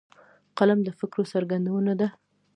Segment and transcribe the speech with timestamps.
[0.57, 2.07] قلم د فکرو څرګندونه ده